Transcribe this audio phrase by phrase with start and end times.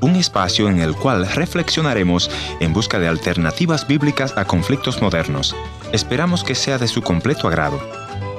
[0.00, 2.28] Un espacio en el cual reflexionaremos
[2.58, 5.54] en busca de alternativas bíblicas a conflictos modernos.
[5.92, 7.78] Esperamos que sea de su completo agrado.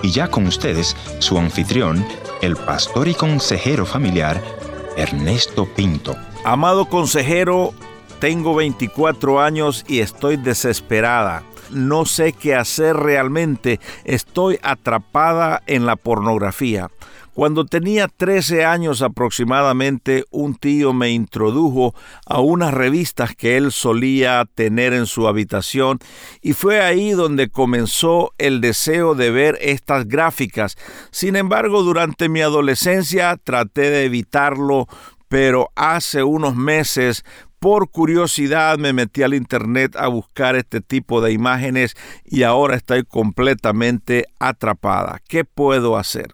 [0.03, 2.05] Y ya con ustedes, su anfitrión,
[2.41, 4.43] el pastor y consejero familiar,
[4.97, 6.17] Ernesto Pinto.
[6.43, 7.73] Amado consejero,
[8.19, 11.43] tengo 24 años y estoy desesperada.
[11.71, 13.79] No sé qué hacer realmente.
[14.03, 16.89] Estoy atrapada en la pornografía.
[17.37, 21.93] Cuando tenía 13 años aproximadamente, un tío me introdujo
[22.25, 25.99] a unas revistas que él solía tener en su habitación
[26.41, 30.77] y fue ahí donde comenzó el deseo de ver estas gráficas.
[31.11, 34.87] Sin embargo, durante mi adolescencia traté de evitarlo,
[35.27, 37.23] pero hace unos meses
[37.59, 43.03] por curiosidad me metí al internet a buscar este tipo de imágenes y ahora estoy
[43.03, 45.21] completamente atrapada.
[45.27, 46.27] ¿Qué puedo hacer?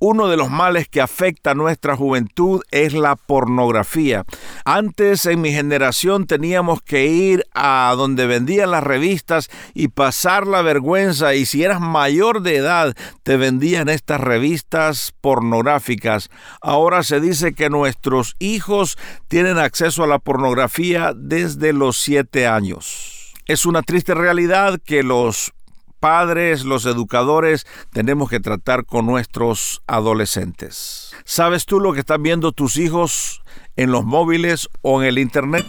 [0.00, 4.24] Uno de los males que afecta a nuestra juventud es la pornografía.
[4.64, 10.62] Antes en mi generación teníamos que ir a donde vendían las revistas y pasar la
[10.62, 16.30] vergüenza y si eras mayor de edad te vendían estas revistas pornográficas.
[16.60, 23.34] Ahora se dice que nuestros hijos tienen acceso a la pornografía desde los siete años.
[23.46, 25.54] Es una triste realidad que los
[25.98, 31.12] padres, los educadores, tenemos que tratar con nuestros adolescentes.
[31.24, 33.42] ¿Sabes tú lo que están viendo tus hijos
[33.76, 35.66] en los móviles o en el Internet?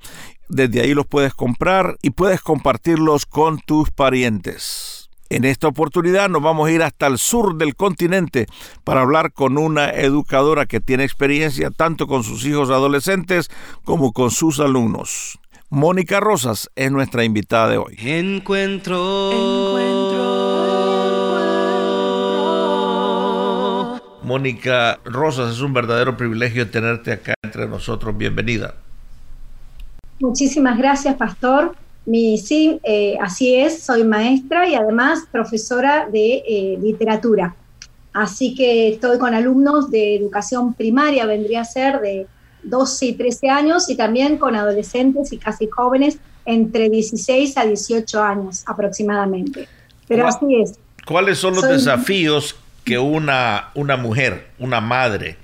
[0.50, 5.12] Desde ahí los puedes comprar y puedes compartirlos con tus parientes.
[5.30, 8.48] En esta oportunidad nos vamos a ir hasta el sur del continente
[8.84, 13.52] para hablar con una educadora que tiene experiencia tanto con sus hijos adolescentes
[13.84, 15.38] como con sus alumnos.
[15.70, 17.96] Mónica Rosas es nuestra invitada de hoy.
[18.00, 19.32] Encuentro.
[19.32, 20.20] Encuentro.
[24.24, 28.18] Mónica Rosas, es un verdadero privilegio tenerte acá entre nosotros.
[28.18, 28.89] Bienvenida.
[30.20, 31.76] Muchísimas gracias, Pastor.
[32.06, 37.56] Mi, sí, eh, así es, soy maestra y además profesora de eh, literatura.
[38.14, 42.28] Así que estoy con alumnos de educación primaria, vendría a ser de
[42.64, 48.24] 12 y 13 años, y también con adolescentes y casi jóvenes entre 16 a 18
[48.24, 49.68] años aproximadamente.
[50.08, 50.74] Pero así es.
[51.06, 55.38] ¿Cuáles son los desafíos que una, una mujer, una madre,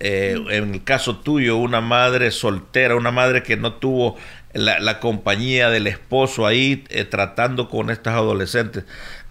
[0.00, 4.16] eh, en el caso tuyo, una madre soltera, una madre que no tuvo
[4.52, 8.84] la, compañía del esposo ahí eh, tratando con estas adolescentes.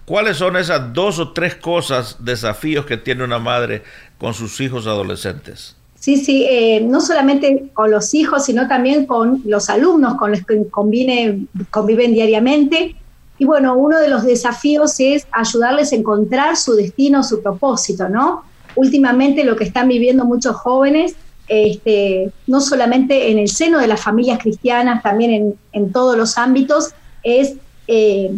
[0.06, 3.84] ¿Cuáles son esas dos o tres cosas, desafíos que tiene una madre
[4.18, 5.76] con sus hijos adolescentes?
[6.00, 10.46] Sí, sí, eh, no solamente con los hijos, sino también con los alumnos con los
[10.46, 12.96] que conviven diariamente.
[13.40, 18.44] Y bueno, uno de los desafíos es ayudarles a encontrar su destino, su propósito, ¿no?
[18.78, 21.16] Últimamente lo que están viviendo muchos jóvenes
[21.48, 26.94] este, no solamente en el seno de las familias cristianas, también en, todos los ámbitos,
[27.24, 27.56] es
[27.88, 28.36] eh,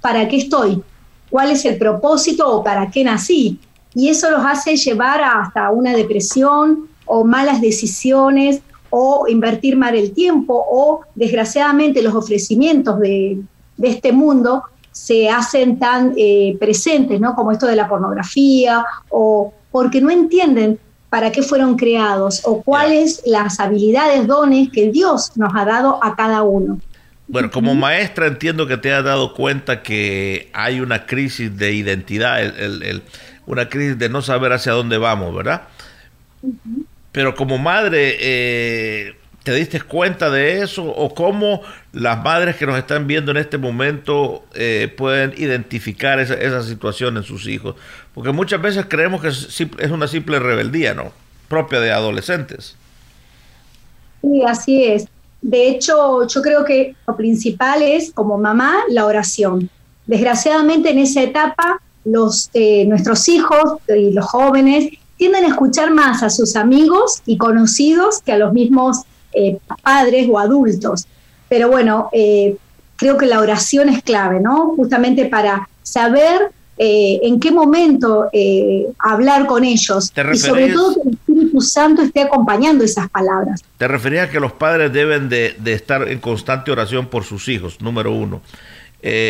[0.00, 0.82] ¿para qué estoy?
[1.30, 3.58] ¿Cuál es el propósito o para qué nací?
[3.94, 8.60] Y eso los hace llevar hasta una depresión o malas decisiones
[8.90, 13.40] o invertir mal el tiempo o desgraciadamente los ofrecimientos de,
[13.82, 14.62] este mundo
[14.92, 17.34] se hacen tan eh, presentes, ¿no?
[17.34, 20.78] Como esto de la pornografía o porque no entienden
[21.10, 26.16] para qué fueron creados o cuáles las habilidades, dones que Dios nos ha dado a
[26.16, 26.78] cada uno.
[27.28, 32.40] Bueno, como maestra entiendo que te has dado cuenta que hay una crisis de identidad,
[33.46, 35.62] una crisis de no saber hacia dónde vamos, ¿verdad?
[37.10, 40.84] Pero como madre, eh, ¿te diste cuenta de eso?
[40.84, 41.60] ¿O cómo
[41.92, 47.22] las madres que nos están viendo en este momento eh, pueden identificar esa, situación en
[47.22, 47.76] sus hijos?
[48.12, 51.12] Porque muchas veces creemos que es una simple rebeldía, ¿no?
[51.46, 52.74] Propia de adolescentes.
[54.20, 55.06] Sí, así es.
[55.40, 59.70] De hecho, yo creo que lo principal es, como mamá, la oración.
[60.06, 66.24] Desgraciadamente en esa etapa, los, eh, nuestros hijos y los jóvenes tienden a escuchar más
[66.24, 69.04] a sus amigos y conocidos que a los mismos
[69.36, 71.06] eh, padres o adultos.
[71.48, 72.56] Pero bueno, eh,
[72.96, 74.74] creo que la oración es clave, ¿no?
[74.76, 78.28] Justamente para saber eh, en qué momento
[78.98, 83.62] hablar con ellos y sobre todo que el Espíritu Santo esté acompañando esas palabras.
[83.78, 87.48] Te refería a que los padres deben de, de estar en constante oración por sus
[87.48, 88.40] hijos, número uno.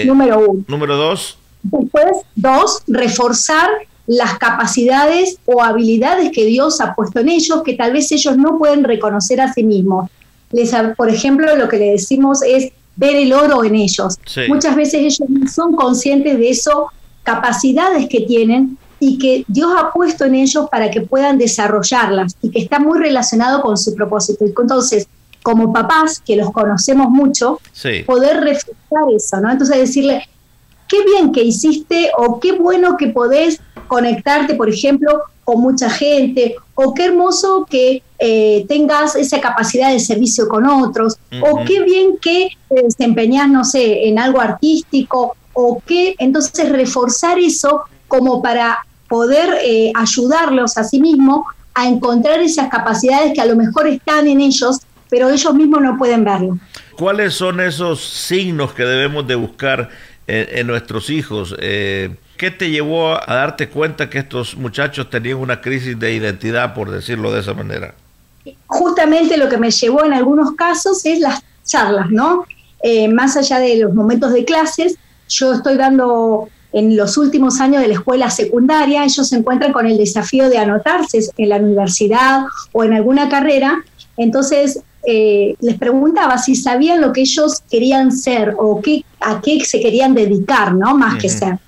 [0.06, 0.64] número uno.
[0.68, 1.38] Número dos.
[1.62, 3.68] Después, dos, reforzar
[4.06, 8.58] las capacidades o habilidades que Dios ha puesto en ellos que tal vez ellos no
[8.58, 10.10] pueden reconocer a sí mismos.
[10.52, 14.18] Les, por ejemplo, lo que le decimos es ver el oro en ellos.
[14.48, 16.86] Muchas veces ellos no son conscientes de eso,
[17.22, 22.50] capacidades que tienen y que Dios ha puesto en ellos para que puedan desarrollarlas y
[22.50, 24.44] que está muy relacionado con su propósito.
[24.44, 25.08] Entonces,
[25.42, 27.60] como papás, que los conocemos mucho,
[28.06, 29.50] poder reflejar eso, ¿no?
[29.50, 30.28] Entonces decirle,
[30.88, 36.56] qué bien que hiciste o qué bueno que podés conectarte, por ejemplo, con mucha gente,
[36.74, 42.18] o qué hermoso que eh, tengas esa capacidad de servicio con otros, o qué bien
[42.20, 48.78] que te desempeñas, no sé, en algo artístico, o qué, entonces reforzar eso como para
[49.08, 54.26] poder eh, ayudarlos a sí mismos a encontrar esas capacidades que a lo mejor están
[54.26, 56.58] en ellos, pero ellos mismos no pueden verlo.
[56.96, 59.90] ¿Cuáles son esos signos que debemos de buscar
[60.26, 61.54] en, nuestros hijos?
[61.60, 66.74] Eh, ¿Qué te llevó a darte cuenta que estos muchachos tenían una crisis de identidad,
[66.74, 67.94] por decirlo de esa manera?
[68.66, 72.44] Justamente lo que me llevó en algunos casos es las charlas, ¿no?
[72.82, 74.96] Eh, más allá de los momentos de clases,
[75.28, 79.86] yo estoy dando en los últimos años de la escuela secundaria, ellos se encuentran con
[79.86, 83.82] el desafío de anotarse en la universidad o en alguna carrera,
[84.18, 89.64] entonces eh, les preguntaba si sabían lo que ellos querían ser o qué, a qué
[89.64, 90.96] se querían dedicar, ¿no?
[90.96, 91.58] Más que ser.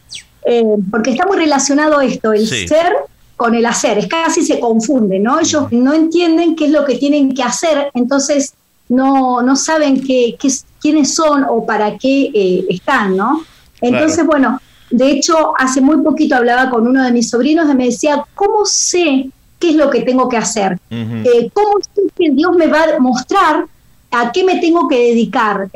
[0.46, 2.93] Eh, porque está muy relacionado esto, el ser
[3.37, 5.38] con el hacer, es casi se confunde, ¿no?
[5.40, 8.55] Ellos no entienden qué es lo que tienen que hacer, entonces
[8.88, 10.37] no, no saben qué,
[10.81, 13.44] quiénes son o para qué eh, están, ¿no?
[13.81, 17.87] Entonces, bueno, de hecho, hace muy poquito hablaba con uno de mis sobrinos y me
[17.87, 20.78] decía, ¿cómo sé qué es lo que tengo que hacer?
[20.90, 23.66] Eh, ¿Cómo sé que Dios me va a mostrar
[24.11, 25.69] a qué me tengo que dedicar?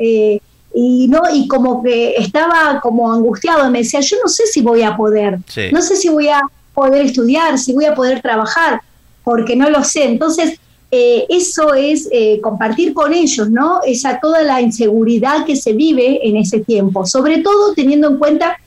[0.73, 4.81] Y no y como que estaba como angustiado me decía yo no sé si voy
[4.81, 5.39] a poder
[5.71, 6.41] no sé si voy a
[6.73, 8.81] poder estudiar si voy a poder trabajar
[9.23, 10.59] porque no lo sé entonces
[10.89, 16.27] eh, eso es eh, compartir con ellos no esa toda la inseguridad que se vive
[16.27, 18.57] en ese tiempo sobre todo teniendo en cuenta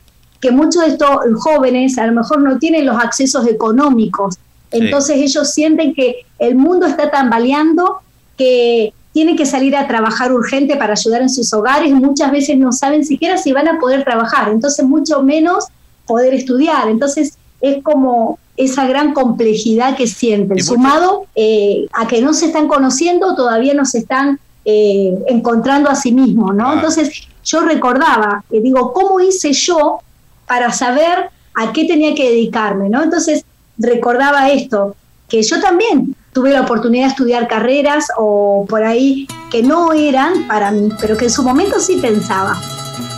[0.41, 4.37] que muchos de estos jóvenes a lo mejor no tienen los accesos económicos.
[4.71, 7.99] Entonces ellos sienten que el mundo está tambaleando
[8.37, 12.71] que tienen que salir a trabajar urgente para ayudar en sus hogares, muchas veces no
[12.71, 15.69] saben siquiera si van a poder trabajar, entonces mucho menos
[16.07, 16.91] poder estudiar.
[16.91, 22.69] Entonces es como esa gran complejidad que sienten, sumado eh, a que no se están
[22.69, 26.75] conociendo, todavía no se están eh, encontrando a sí mismos, ¿no?
[26.75, 30.01] Entonces yo recordaba, que digo, ¿cómo hice yo
[30.47, 33.03] para saber a qué tenía que dedicarme, ¿no?
[33.03, 33.47] Entonces
[33.79, 34.95] recordaba esto,
[35.27, 40.47] que yo también tuve la oportunidad de estudiar carreras o por ahí que no eran
[40.47, 42.61] para mí, pero que en su momento sí pensaba.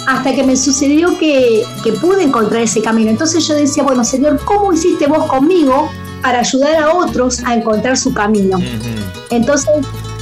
[0.07, 3.11] Hasta que me sucedió que, que pude encontrar ese camino.
[3.11, 5.91] Entonces yo decía, bueno, Señor, ¿cómo hiciste vos conmigo
[6.23, 8.57] para ayudar a otros a encontrar su camino?
[9.31, 9.69] Entonces,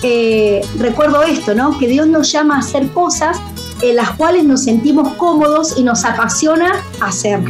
[0.02, 1.78] eh, recuerdo esto, ¿no?
[1.78, 3.36] Que Dios nos llama a hacer cosas
[3.82, 7.40] en las cuales nos sentimos cómodos y nos apasiona hacer.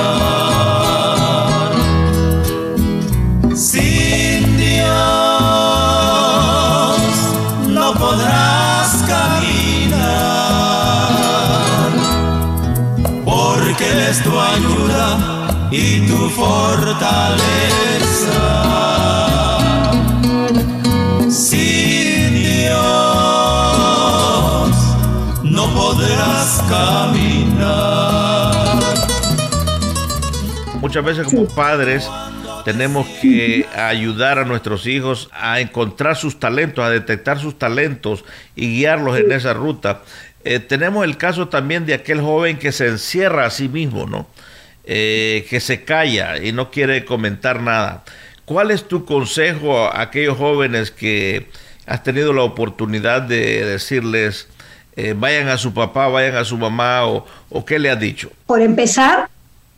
[3.55, 4.87] Sin Dios
[7.67, 9.99] no podrás caminar,
[13.25, 15.17] porque es tu ayuda
[15.71, 17.57] y tu fortaleza.
[21.29, 22.77] Sin Dios
[25.43, 27.46] no podrás caminar.
[30.87, 32.09] Muchas veces como padres
[32.63, 38.23] tenemos que ayudar a nuestros hijos a encontrar sus talentos, a detectar sus talentos
[38.55, 40.03] y guiarlos en esa ruta.
[40.45, 44.29] Eh, tenemos el caso también de aquel joven que se encierra a sí mismo, ¿no?
[44.85, 48.05] Eh, que se calla y no quiere comentar nada.
[48.45, 51.49] ¿Cuál es tu consejo a aquellos jóvenes que
[51.85, 54.47] has tenido la oportunidad de decirles,
[54.95, 58.31] eh, vayan a su papá, vayan a su mamá o, o qué le has dicho?
[58.45, 59.27] Por empezar,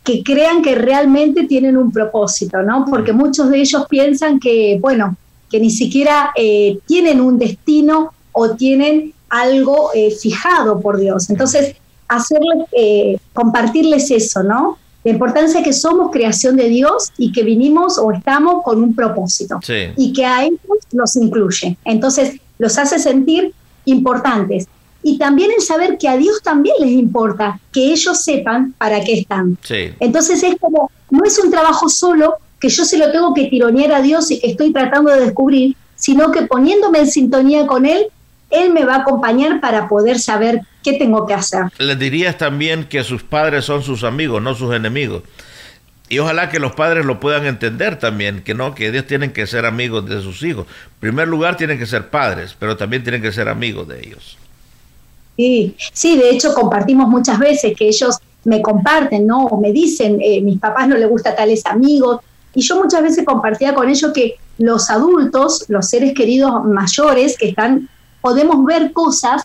[0.03, 2.85] que crean que realmente tienen un propósito, ¿no?
[2.89, 5.15] Porque muchos de ellos piensan que, bueno,
[5.49, 11.29] que ni siquiera eh, tienen un destino o tienen algo eh, fijado por Dios.
[11.29, 11.75] Entonces,
[12.07, 14.77] hacerles, eh, compartirles eso, ¿no?
[15.03, 19.59] La importancia que somos creación de Dios y que vinimos o estamos con un propósito
[19.95, 20.59] y que a ellos
[20.91, 21.77] los incluye.
[21.85, 23.53] Entonces, los hace sentir
[23.85, 24.67] importantes.
[25.01, 29.13] Y también el saber que a Dios también les importa que ellos sepan para qué
[29.19, 29.57] están.
[29.99, 33.93] Entonces es como, no es un trabajo solo que yo se lo tengo que tironear
[33.93, 38.07] a Dios y que estoy tratando de descubrir, sino que poniéndome en sintonía con Él,
[38.49, 41.65] Él me va a acompañar para poder saber qué tengo que hacer.
[41.77, 45.23] Les dirías también que sus padres son sus amigos, no sus enemigos.
[46.09, 49.45] Y ojalá que los padres lo puedan entender también, que no, que ellos tienen que
[49.45, 50.65] ser amigos de sus hijos.
[50.67, 54.38] En primer lugar tienen que ser padres, pero también tienen que ser amigos de ellos.
[55.39, 59.45] Sí, sí, de hecho compartimos muchas veces que ellos me comparten, ¿no?
[59.45, 62.19] O me dicen, eh, mis papás no les gusta tales amigos.
[62.53, 67.47] Y yo muchas veces compartía con ellos que los adultos, los seres queridos mayores que
[67.47, 67.87] están,
[68.19, 69.43] podemos ver cosas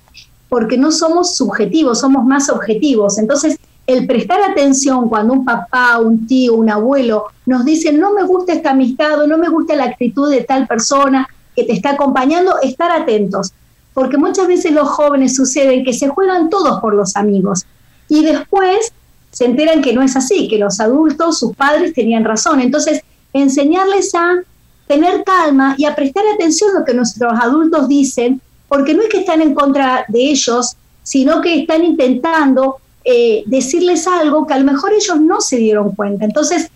[0.48, 3.16] porque no somos subjetivos, somos más objetivos.
[3.16, 8.24] Entonces, el prestar atención cuando un papá, un tío, un abuelo nos dice no me
[8.24, 11.90] gusta esta amistad o no me gusta la actitud de tal persona que te está
[11.90, 13.52] acompañando, estar atentos.
[13.94, 17.64] Porque muchas veces los jóvenes suceden que se juegan todos por los amigos
[18.08, 18.92] y después
[19.30, 22.60] se enteran que no es así, que los adultos, sus padres tenían razón.
[22.60, 23.00] Entonces,
[23.32, 24.42] enseñarles a
[24.86, 29.08] tener calma y a prestar atención a lo que nuestros adultos dicen, porque no es
[29.08, 34.58] que están en contra de ellos, sino que están intentando eh, decirles algo que a
[34.58, 36.24] lo mejor ellos no se dieron cuenta.
[36.24, 36.70] Entonces,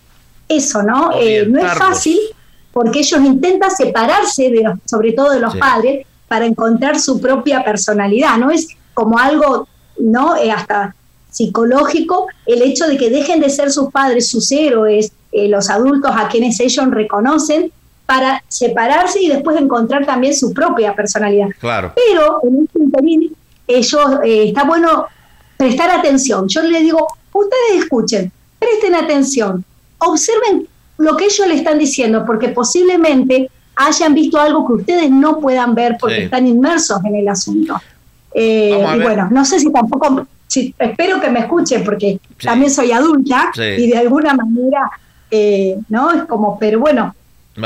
[0.48, 1.12] eso, ¿no?
[1.20, 2.18] Eh, no es fácil
[2.72, 8.36] porque ellos intentan separarse, de sobre todo de los padres, para encontrar su propia personalidad,
[8.36, 8.50] ¿no?
[8.50, 9.66] Es como algo,
[9.98, 10.36] ¿no?
[10.36, 10.94] Eh, hasta
[11.30, 16.28] psicológico, el hecho de que dejen de ser sus padres, sus héroes, los adultos a
[16.28, 17.70] quienes ellos reconocen,
[18.08, 21.48] para separarse y después encontrar también su propia personalidad.
[21.60, 21.92] Claro.
[21.94, 25.06] Pero en este interín, ellos, está bueno
[25.58, 26.48] prestar atención.
[26.48, 29.62] Yo le digo, ustedes escuchen, presten atención,
[29.98, 30.66] observen
[30.96, 35.74] lo que ellos le están diciendo, porque posiblemente hayan visto algo que ustedes no puedan
[35.74, 37.80] ver porque están inmersos en el asunto.
[38.34, 40.26] Eh, y bueno, no sé si tampoco,
[40.78, 44.90] espero que me escuchen porque también soy adulta y de alguna manera,
[45.30, 46.12] eh, ¿no?
[46.12, 47.14] Es como, pero bueno,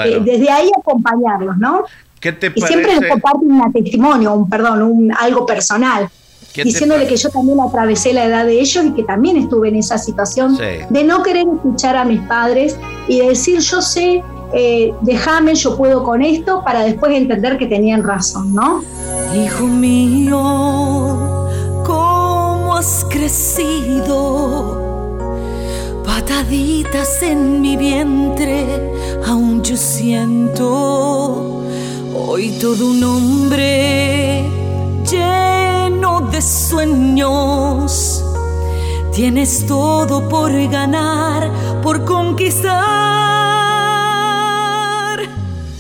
[0.05, 1.85] eh, desde ahí acompañarlos, ¿no?
[2.21, 6.09] ¿Qué te y siempre les comparten un testimonio, un perdón, un, algo personal
[6.55, 9.97] diciéndole que yo también atravesé la edad de ellos y que también estuve en esa
[9.97, 12.77] situación de no querer escuchar a mis padres
[13.09, 14.23] y decir yo sé,
[14.55, 18.83] eh, déjame, yo puedo con esto, para después entender que tenían razón, ¿no?
[19.35, 20.39] Hijo mío,
[21.85, 24.81] ¿cómo has crecido?
[26.05, 28.93] Pataditas en mi vientre,
[29.27, 31.63] aún yo siento
[32.15, 34.13] hoy todo un hombre
[36.33, 38.25] de sueños.
[39.13, 41.51] Tienes todo por ganar,
[41.83, 43.62] por conquistar.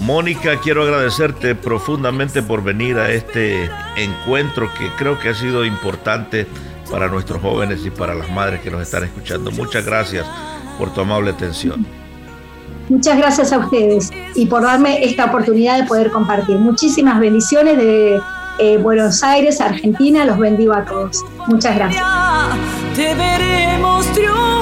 [0.03, 6.47] Mónica, quiero agradecerte profundamente por venir a este encuentro que creo que ha sido importante
[6.91, 9.53] para nuestros jóvenes y para las madres que nos están escuchando.
[9.53, 10.27] Muchas gracias
[10.77, 11.87] por tu amable atención.
[12.89, 16.59] Muchas gracias a ustedes y por darme esta oportunidad de poder compartir.
[16.59, 18.21] Muchísimas bendiciones de
[18.59, 20.25] eh, Buenos Aires, Argentina.
[20.25, 21.25] Los bendigo a todos.
[21.47, 22.05] Muchas gracias.
[22.97, 24.62] Te veremos triunfar.